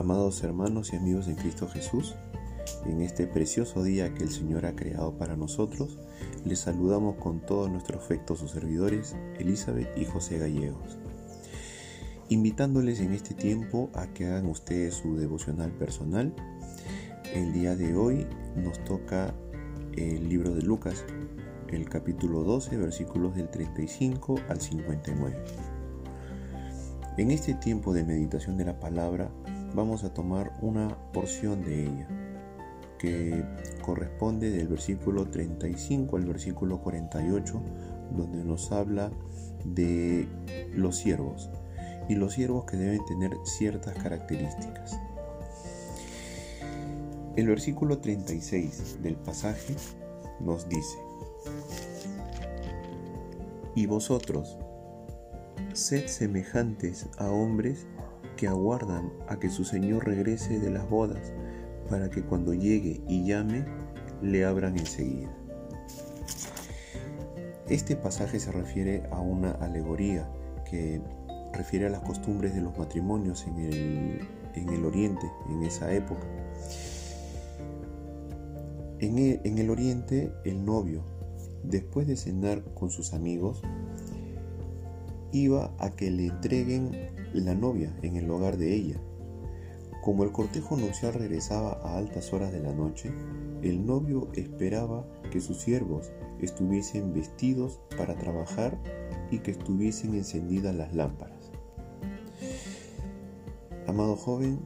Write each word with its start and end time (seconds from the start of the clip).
Amados 0.00 0.42
hermanos 0.42 0.94
y 0.94 0.96
amigos 0.96 1.28
en 1.28 1.34
Cristo 1.34 1.68
Jesús, 1.68 2.14
en 2.86 3.02
este 3.02 3.26
precioso 3.26 3.82
día 3.82 4.14
que 4.14 4.22
el 4.24 4.30
Señor 4.30 4.64
ha 4.64 4.74
creado 4.74 5.18
para 5.18 5.36
nosotros, 5.36 5.98
les 6.46 6.60
saludamos 6.60 7.16
con 7.16 7.40
todo 7.40 7.68
nuestro 7.68 7.98
afecto 7.98 8.34
sus 8.34 8.52
servidores, 8.52 9.14
Elizabeth 9.38 9.90
y 9.98 10.06
José 10.06 10.38
Gallegos, 10.38 10.96
invitándoles 12.30 13.00
en 13.00 13.12
este 13.12 13.34
tiempo 13.34 13.90
a 13.92 14.06
que 14.06 14.24
hagan 14.24 14.46
ustedes 14.46 14.94
su 14.94 15.18
devocional 15.18 15.70
personal. 15.72 16.34
El 17.34 17.52
día 17.52 17.76
de 17.76 17.94
hoy 17.94 18.26
nos 18.56 18.82
toca 18.84 19.34
el 19.98 20.30
libro 20.30 20.54
de 20.54 20.62
Lucas, 20.62 21.04
el 21.68 21.86
capítulo 21.90 22.42
12, 22.42 22.74
versículos 22.78 23.34
del 23.34 23.50
35 23.50 24.36
al 24.48 24.62
59. 24.62 25.44
En 27.18 27.30
este 27.30 27.52
tiempo 27.52 27.92
de 27.92 28.02
meditación 28.02 28.56
de 28.56 28.64
la 28.64 28.80
palabra, 28.80 29.30
vamos 29.74 30.04
a 30.04 30.12
tomar 30.12 30.52
una 30.60 30.96
porción 31.12 31.62
de 31.62 31.84
ella 31.84 32.08
que 32.98 33.44
corresponde 33.82 34.50
del 34.50 34.68
versículo 34.68 35.26
35 35.26 36.16
al 36.16 36.26
versículo 36.26 36.80
48 36.82 37.62
donde 38.12 38.44
nos 38.44 38.72
habla 38.72 39.10
de 39.64 40.28
los 40.74 40.96
siervos 40.96 41.50
y 42.08 42.14
los 42.14 42.34
siervos 42.34 42.64
que 42.64 42.76
deben 42.76 43.04
tener 43.06 43.32
ciertas 43.44 43.94
características. 43.94 44.98
El 47.36 47.46
versículo 47.46 47.98
36 47.98 48.98
del 49.02 49.14
pasaje 49.14 49.76
nos 50.40 50.68
dice, 50.68 50.98
y 53.76 53.86
vosotros, 53.86 54.58
sed 55.72 56.08
semejantes 56.08 57.06
a 57.18 57.30
hombres 57.30 57.86
aguardan 58.48 59.12
a 59.28 59.38
que 59.38 59.48
su 59.48 59.64
Señor 59.64 60.06
regrese 60.06 60.58
de 60.58 60.70
las 60.70 60.88
bodas, 60.88 61.32
para 61.88 62.10
que 62.10 62.22
cuando 62.22 62.54
llegue 62.54 63.02
y 63.08 63.24
llame, 63.24 63.64
le 64.22 64.44
abran 64.44 64.78
enseguida. 64.78 65.34
Este 67.68 67.96
pasaje 67.96 68.40
se 68.40 68.52
refiere 68.52 69.04
a 69.10 69.20
una 69.20 69.52
alegoría 69.52 70.28
que 70.68 71.00
refiere 71.52 71.86
a 71.86 71.90
las 71.90 72.00
costumbres 72.00 72.54
de 72.54 72.60
los 72.60 72.76
matrimonios 72.78 73.46
en 73.46 73.58
el, 73.58 74.28
en 74.54 74.68
el 74.68 74.84
oriente, 74.84 75.30
en 75.48 75.62
esa 75.62 75.92
época. 75.92 76.26
En 78.98 79.18
el, 79.18 79.40
en 79.44 79.58
el 79.58 79.70
oriente, 79.70 80.32
el 80.44 80.64
novio, 80.64 81.02
después 81.62 82.06
de 82.06 82.16
cenar 82.16 82.62
con 82.74 82.90
sus 82.90 83.12
amigos, 83.12 83.62
iba 85.32 85.72
a 85.78 85.90
que 85.90 86.10
le 86.10 86.26
entreguen 86.26 87.19
la 87.32 87.54
novia 87.54 87.94
en 88.02 88.16
el 88.16 88.30
hogar 88.30 88.56
de 88.56 88.74
ella. 88.74 89.00
Como 90.02 90.24
el 90.24 90.32
cortejo 90.32 90.76
nupcial 90.76 91.14
regresaba 91.14 91.72
a 91.82 91.98
altas 91.98 92.32
horas 92.32 92.52
de 92.52 92.60
la 92.60 92.72
noche, 92.72 93.12
el 93.62 93.84
novio 93.84 94.28
esperaba 94.34 95.06
que 95.30 95.40
sus 95.40 95.58
siervos 95.58 96.10
estuviesen 96.40 97.12
vestidos 97.12 97.80
para 97.96 98.16
trabajar 98.16 98.78
y 99.30 99.40
que 99.40 99.50
estuviesen 99.50 100.14
encendidas 100.14 100.74
las 100.74 100.94
lámparas. 100.94 101.50
Amado 103.86 104.16
joven, 104.16 104.60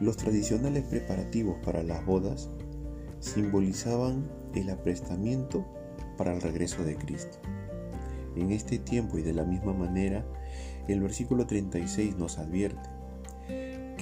los 0.00 0.16
tradicionales 0.16 0.84
preparativos 0.84 1.56
para 1.64 1.82
las 1.82 2.04
bodas 2.04 2.50
simbolizaban 3.20 4.28
el 4.54 4.68
aprestamiento 4.68 5.64
para 6.18 6.34
el 6.34 6.42
regreso 6.42 6.84
de 6.84 6.96
Cristo. 6.96 7.38
En 8.36 8.50
este 8.50 8.78
tiempo 8.78 9.18
y 9.18 9.22
de 9.22 9.32
la 9.32 9.44
misma 9.44 9.72
manera, 9.72 10.26
el 10.88 11.00
versículo 11.00 11.46
36 11.46 12.16
nos 12.16 12.38
advierte 12.38 12.90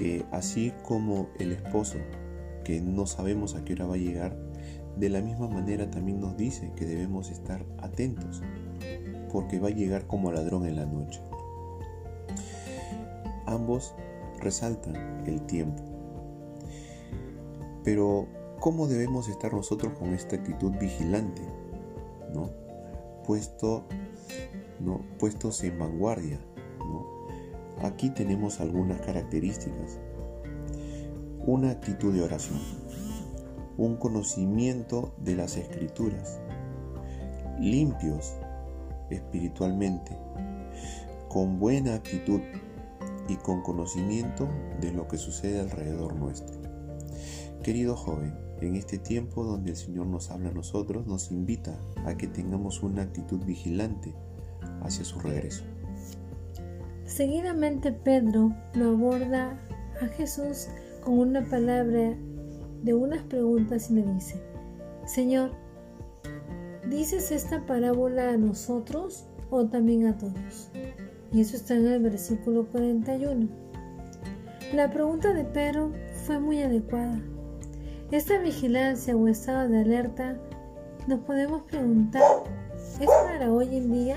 que 0.00 0.24
así 0.30 0.72
como 0.82 1.28
el 1.38 1.52
esposo, 1.52 1.98
que 2.64 2.80
no 2.80 3.06
sabemos 3.06 3.54
a 3.54 3.64
qué 3.64 3.74
hora 3.74 3.86
va 3.86 3.96
a 3.96 3.98
llegar, 3.98 4.34
de 4.96 5.10
la 5.10 5.20
misma 5.20 5.46
manera 5.46 5.90
también 5.90 6.20
nos 6.20 6.38
dice 6.38 6.72
que 6.74 6.86
debemos 6.86 7.30
estar 7.30 7.64
atentos, 7.78 8.42
porque 9.30 9.58
va 9.58 9.68
a 9.68 9.72
llegar 9.72 10.06
como 10.06 10.32
ladrón 10.32 10.66
en 10.66 10.76
la 10.76 10.86
noche. 10.86 11.20
Ambos 13.46 13.94
resaltan 14.38 15.22
el 15.26 15.42
tiempo. 15.42 15.82
Pero, 17.84 18.26
¿cómo 18.58 18.86
debemos 18.86 19.28
estar 19.28 19.52
nosotros 19.52 19.92
con 19.98 20.14
esta 20.14 20.36
actitud 20.36 20.72
vigilante? 20.80 21.42
¿No? 22.32 22.50
Puesto, 23.26 23.84
¿no? 24.80 25.00
Puestos 25.18 25.62
en 25.62 25.78
vanguardia, 25.78 26.40
Aquí 27.82 28.10
tenemos 28.10 28.60
algunas 28.60 29.00
características. 29.00 29.98
Una 31.46 31.70
actitud 31.70 32.12
de 32.12 32.22
oración, 32.22 32.60
un 33.78 33.96
conocimiento 33.96 35.14
de 35.18 35.36
las 35.36 35.56
escrituras, 35.56 36.38
limpios 37.58 38.34
espiritualmente, 39.08 40.16
con 41.28 41.58
buena 41.58 41.94
actitud 41.94 42.40
y 43.28 43.36
con 43.36 43.62
conocimiento 43.62 44.48
de 44.80 44.92
lo 44.92 45.08
que 45.08 45.16
sucede 45.16 45.60
alrededor 45.60 46.14
nuestro. 46.14 46.60
Querido 47.62 47.96
joven, 47.96 48.34
en 48.60 48.76
este 48.76 48.98
tiempo 48.98 49.44
donde 49.44 49.70
el 49.70 49.76
Señor 49.76 50.06
nos 50.06 50.30
habla 50.30 50.50
a 50.50 50.52
nosotros, 50.52 51.06
nos 51.06 51.30
invita 51.30 51.78
a 52.04 52.14
que 52.16 52.26
tengamos 52.26 52.82
una 52.82 53.02
actitud 53.02 53.42
vigilante 53.44 54.14
hacia 54.82 55.04
su 55.04 55.18
regreso. 55.20 55.64
Seguidamente 57.10 57.90
Pedro 57.90 58.54
lo 58.72 58.90
aborda 58.90 59.58
a 60.00 60.06
Jesús 60.16 60.68
con 61.02 61.18
una 61.18 61.44
palabra 61.44 62.16
de 62.84 62.94
unas 62.94 63.24
preguntas 63.24 63.90
y 63.90 63.94
le 63.94 64.02
dice, 64.14 64.40
Señor, 65.06 65.50
¿dices 66.88 67.32
esta 67.32 67.66
parábola 67.66 68.30
a 68.30 68.36
nosotros 68.36 69.26
o 69.50 69.66
también 69.66 70.06
a 70.06 70.16
todos? 70.16 70.70
Y 71.32 71.40
eso 71.40 71.56
está 71.56 71.74
en 71.74 71.88
el 71.88 72.00
versículo 72.00 72.68
41. 72.68 73.48
La 74.72 74.88
pregunta 74.92 75.34
de 75.34 75.44
Pedro 75.44 75.92
fue 76.26 76.38
muy 76.38 76.62
adecuada. 76.62 77.20
Esta 78.12 78.38
vigilancia 78.38 79.16
o 79.16 79.26
estado 79.26 79.68
de 79.68 79.80
alerta 79.80 80.38
nos 81.08 81.18
podemos 81.20 81.62
preguntar, 81.64 82.22
¿es 83.00 83.08
para 83.24 83.52
hoy 83.52 83.76
en 83.76 83.90
día? 83.90 84.16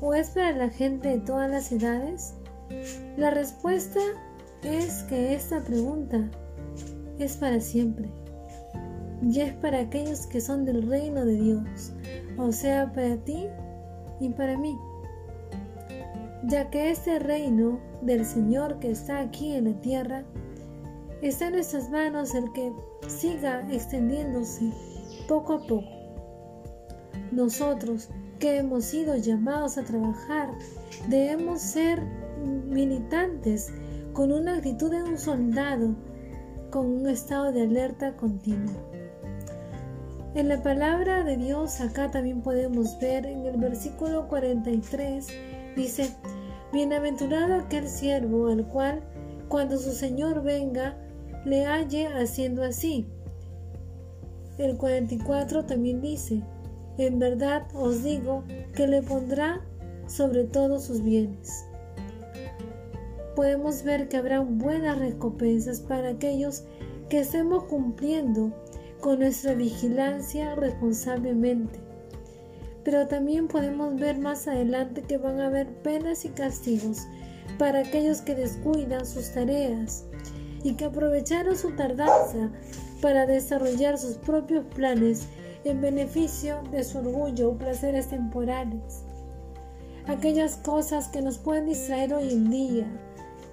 O 0.00 0.14
es 0.14 0.30
para 0.30 0.52
la 0.52 0.70
gente 0.70 1.08
de 1.08 1.18
todas 1.18 1.50
las 1.50 1.70
edades? 1.72 2.34
La 3.16 3.30
respuesta 3.30 4.00
es 4.62 5.02
que 5.04 5.34
esta 5.34 5.62
pregunta 5.62 6.30
es 7.18 7.36
para 7.36 7.60
siempre 7.60 8.08
y 9.22 9.40
es 9.40 9.52
para 9.54 9.80
aquellos 9.80 10.26
que 10.26 10.40
son 10.40 10.64
del 10.64 10.88
reino 10.88 11.24
de 11.24 11.34
Dios, 11.34 11.92
o 12.38 12.52
sea, 12.52 12.90
para 12.92 13.16
ti 13.18 13.46
y 14.20 14.30
para 14.30 14.56
mí, 14.56 14.76
ya 16.44 16.70
que 16.70 16.90
este 16.90 17.18
reino 17.18 17.78
del 18.02 18.24
Señor 18.24 18.78
que 18.78 18.90
está 18.90 19.20
aquí 19.20 19.52
en 19.52 19.64
la 19.64 19.80
tierra 19.80 20.24
está 21.20 21.48
en 21.48 21.54
nuestras 21.54 21.90
manos 21.90 22.34
el 22.34 22.50
que 22.52 22.72
siga 23.08 23.66
extendiéndose 23.70 24.72
poco 25.28 25.54
a 25.54 25.66
poco. 25.66 25.84
Nosotros 27.30 28.08
que 28.40 28.56
hemos 28.56 28.86
sido 28.86 29.16
llamados 29.16 29.78
a 29.78 29.84
trabajar, 29.84 30.48
debemos 31.08 31.60
ser 31.60 32.02
militantes 32.42 33.72
con 34.12 34.32
una 34.32 34.56
actitud 34.56 34.90
de 34.90 35.02
un 35.02 35.18
soldado, 35.18 35.94
con 36.70 36.86
un 36.86 37.08
estado 37.08 37.52
de 37.52 37.62
alerta 37.62 38.16
continuo. 38.16 38.74
En 40.34 40.48
la 40.48 40.62
palabra 40.62 41.22
de 41.22 41.36
Dios 41.36 41.80
acá 41.80 42.10
también 42.10 42.40
podemos 42.40 42.98
ver 42.98 43.26
en 43.26 43.44
el 43.46 43.58
versículo 43.58 44.26
43, 44.28 45.26
dice, 45.76 46.16
Bienaventurado 46.72 47.56
aquel 47.56 47.88
siervo 47.88 48.48
al 48.48 48.66
cual 48.68 49.02
cuando 49.48 49.76
su 49.76 49.92
Señor 49.92 50.42
venga 50.42 50.96
le 51.44 51.66
halle 51.66 52.06
haciendo 52.06 52.62
así. 52.62 53.06
El 54.56 54.76
44 54.76 55.64
también 55.66 56.00
dice, 56.00 56.42
en 57.06 57.18
verdad 57.18 57.66
os 57.74 58.02
digo 58.02 58.44
que 58.74 58.86
le 58.86 59.02
pondrá 59.02 59.60
sobre 60.06 60.44
todos 60.44 60.84
sus 60.84 61.02
bienes. 61.02 61.64
Podemos 63.34 63.82
ver 63.84 64.08
que 64.08 64.16
habrá 64.16 64.40
buenas 64.40 64.98
recompensas 64.98 65.80
para 65.80 66.10
aquellos 66.10 66.64
que 67.08 67.20
estemos 67.20 67.64
cumpliendo 67.64 68.52
con 69.00 69.20
nuestra 69.20 69.54
vigilancia 69.54 70.54
responsablemente. 70.56 71.78
Pero 72.84 73.06
también 73.08 73.48
podemos 73.48 73.98
ver 73.98 74.18
más 74.18 74.46
adelante 74.46 75.02
que 75.02 75.18
van 75.18 75.40
a 75.40 75.46
haber 75.46 75.68
penas 75.82 76.24
y 76.24 76.30
castigos 76.30 77.06
para 77.58 77.80
aquellos 77.80 78.20
que 78.20 78.34
descuidan 78.34 79.06
sus 79.06 79.32
tareas 79.32 80.04
y 80.62 80.74
que 80.74 80.86
aprovecharon 80.86 81.56
su 81.56 81.70
tardanza 81.72 82.50
para 83.00 83.26
desarrollar 83.26 83.98
sus 83.98 84.16
propios 84.16 84.64
planes 84.74 85.26
en 85.64 85.80
beneficio 85.80 86.60
de 86.70 86.84
su 86.84 86.98
orgullo 86.98 87.50
o 87.50 87.58
placeres 87.58 88.08
temporales. 88.08 89.04
Aquellas 90.06 90.56
cosas 90.56 91.08
que 91.08 91.22
nos 91.22 91.38
pueden 91.38 91.66
distraer 91.66 92.14
hoy 92.14 92.32
en 92.32 92.50
día, 92.50 92.86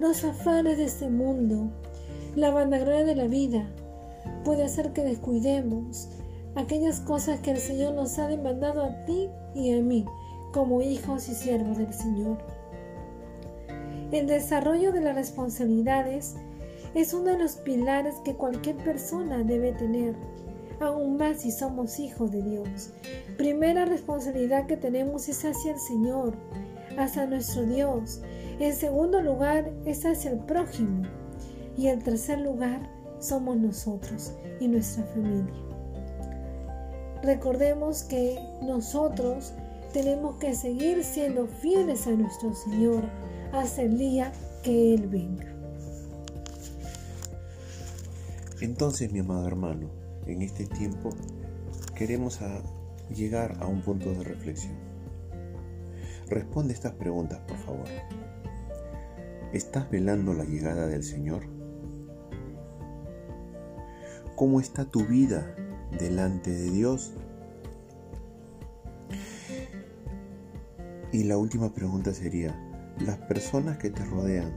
los 0.00 0.24
afanes 0.24 0.78
de 0.78 0.84
este 0.84 1.08
mundo, 1.08 1.70
la 2.34 2.50
vanagloria 2.50 3.04
de 3.04 3.14
la 3.14 3.26
vida, 3.26 3.68
puede 4.44 4.64
hacer 4.64 4.92
que 4.92 5.04
descuidemos 5.04 6.08
aquellas 6.54 7.00
cosas 7.00 7.40
que 7.40 7.50
el 7.50 7.58
Señor 7.58 7.94
nos 7.94 8.18
ha 8.18 8.28
demandado 8.28 8.82
a 8.82 9.04
ti 9.04 9.28
y 9.54 9.72
a 9.72 9.82
mí 9.82 10.04
como 10.52 10.80
hijos 10.80 11.28
y 11.28 11.34
siervos 11.34 11.78
del 11.78 11.92
Señor. 11.92 12.38
El 14.10 14.26
desarrollo 14.26 14.90
de 14.92 15.02
las 15.02 15.14
responsabilidades 15.14 16.36
es 16.94 17.12
uno 17.12 17.32
de 17.32 17.38
los 17.38 17.56
pilares 17.56 18.14
que 18.24 18.34
cualquier 18.34 18.76
persona 18.76 19.44
debe 19.44 19.72
tener, 19.72 20.14
aún 20.80 21.16
más 21.16 21.40
si 21.40 21.50
somos 21.50 21.98
hijos 21.98 22.30
de 22.30 22.42
Dios. 22.42 22.90
Primera 23.36 23.84
responsabilidad 23.84 24.66
que 24.66 24.76
tenemos 24.76 25.28
es 25.28 25.44
hacia 25.44 25.72
el 25.72 25.78
Señor, 25.78 26.34
hacia 26.96 27.26
nuestro 27.26 27.62
Dios. 27.62 28.20
En 28.58 28.74
segundo 28.74 29.20
lugar 29.20 29.72
es 29.84 30.04
hacia 30.04 30.32
el 30.32 30.38
prójimo. 30.40 31.02
Y 31.76 31.88
en 31.88 32.02
tercer 32.02 32.40
lugar 32.40 32.90
somos 33.20 33.56
nosotros 33.56 34.32
y 34.60 34.68
nuestra 34.68 35.04
familia. 35.04 35.54
Recordemos 37.22 38.02
que 38.02 38.38
nosotros 38.62 39.52
tenemos 39.92 40.36
que 40.36 40.54
seguir 40.54 41.02
siendo 41.04 41.46
fieles 41.46 42.06
a 42.06 42.10
nuestro 42.10 42.54
Señor 42.54 43.04
hasta 43.52 43.82
el 43.82 43.98
día 43.98 44.32
que 44.62 44.94
Él 44.94 45.08
venga. 45.08 45.46
Entonces, 48.60 49.12
mi 49.12 49.20
amado 49.20 49.46
hermano, 49.46 49.88
en 50.28 50.42
este 50.42 50.66
tiempo 50.66 51.10
queremos 51.96 52.38
llegar 53.14 53.56
a 53.60 53.66
un 53.66 53.82
punto 53.82 54.12
de 54.12 54.22
reflexión. 54.22 54.76
Responde 56.28 56.74
estas 56.74 56.92
preguntas, 56.92 57.40
por 57.48 57.56
favor. 57.56 57.88
¿Estás 59.52 59.90
velando 59.90 60.34
la 60.34 60.44
llegada 60.44 60.86
del 60.86 61.02
Señor? 61.02 61.42
¿Cómo 64.36 64.60
está 64.60 64.84
tu 64.84 65.04
vida 65.06 65.56
delante 65.98 66.50
de 66.50 66.70
Dios? 66.70 67.14
Y 71.10 71.24
la 71.24 71.38
última 71.38 71.72
pregunta 71.72 72.12
sería, 72.12 72.54
¿las 73.00 73.16
personas 73.16 73.78
que 73.78 73.88
te 73.88 74.04
rodean 74.04 74.52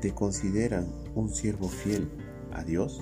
te 0.00 0.12
consideran 0.12 0.92
un 1.14 1.30
siervo 1.30 1.68
fiel 1.68 2.10
a 2.52 2.64
Dios? 2.64 3.00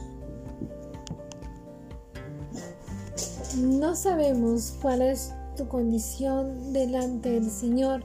No 3.56 3.97
sabemos 3.97 4.75
cuál 4.82 5.00
es 5.00 5.32
tu 5.56 5.67
condición 5.67 6.75
delante 6.75 7.31
del 7.31 7.50
Señor, 7.50 8.03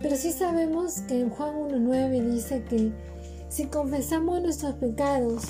pero 0.00 0.16
sí 0.16 0.32
sabemos 0.32 1.00
que 1.00 1.20
en 1.20 1.28
Juan 1.28 1.54
1.9 1.68 2.32
dice 2.32 2.64
que 2.64 2.90
si 3.50 3.66
confesamos 3.66 4.40
nuestros 4.40 4.76
pecados, 4.76 5.42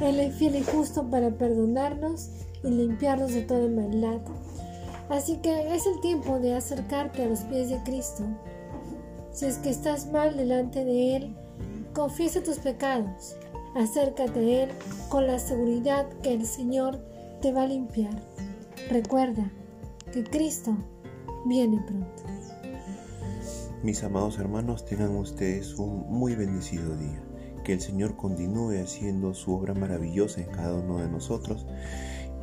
Él 0.00 0.18
es 0.18 0.34
fiel 0.34 0.56
y 0.56 0.64
justo 0.64 1.08
para 1.08 1.30
perdonarnos 1.30 2.30
y 2.64 2.70
limpiarnos 2.70 3.32
de 3.32 3.42
todo 3.42 3.68
maldad. 3.68 4.18
Así 5.08 5.36
que 5.36 5.72
es 5.76 5.86
el 5.86 6.00
tiempo 6.00 6.40
de 6.40 6.54
acercarte 6.56 7.22
a 7.22 7.28
los 7.28 7.40
pies 7.40 7.70
de 7.70 7.80
Cristo. 7.84 8.24
Si 9.30 9.46
es 9.46 9.58
que 9.58 9.70
estás 9.70 10.10
mal 10.10 10.36
delante 10.36 10.84
de 10.84 11.16
Él, 11.16 11.36
confiesa 11.94 12.42
tus 12.42 12.58
pecados. 12.58 13.36
Acércate 13.76 14.40
a 14.40 14.64
Él 14.64 14.70
con 15.10 15.28
la 15.28 15.38
seguridad 15.38 16.08
que 16.24 16.34
el 16.34 16.44
Señor 16.44 16.98
te 17.40 17.52
va 17.52 17.62
a 17.62 17.66
limpiar. 17.68 18.20
Recuerda 18.90 19.50
que 20.12 20.24
Cristo 20.24 20.74
viene 21.44 21.78
pronto. 21.86 22.22
Mis 23.82 24.02
amados 24.02 24.38
hermanos, 24.38 24.86
tengan 24.86 25.14
ustedes 25.16 25.74
un 25.78 26.10
muy 26.10 26.34
bendecido 26.34 26.96
día. 26.96 27.22
Que 27.64 27.74
el 27.74 27.82
Señor 27.82 28.16
continúe 28.16 28.82
haciendo 28.82 29.34
su 29.34 29.52
obra 29.52 29.74
maravillosa 29.74 30.40
en 30.40 30.46
cada 30.46 30.72
uno 30.72 30.98
de 30.98 31.08
nosotros 31.08 31.66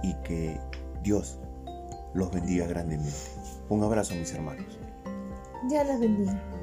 y 0.03 0.13
que 0.23 0.59
Dios 1.01 1.39
los 2.13 2.31
bendiga 2.31 2.67
grandemente. 2.67 3.15
Un 3.69 3.83
abrazo 3.83 4.13
mis 4.13 4.31
hermanos. 4.31 4.77
Ya 5.67 5.83
les 5.83 5.99
bendiga. 5.99 6.54